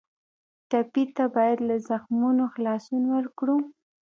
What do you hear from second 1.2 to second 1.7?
باید